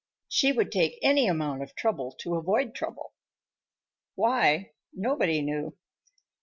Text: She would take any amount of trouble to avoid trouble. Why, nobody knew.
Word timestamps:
She 0.27 0.51
would 0.51 0.71
take 0.71 0.97
any 1.03 1.27
amount 1.27 1.61
of 1.61 1.75
trouble 1.75 2.11
to 2.21 2.33
avoid 2.33 2.73
trouble. 2.73 3.13
Why, 4.15 4.71
nobody 4.93 5.43
knew. 5.43 5.77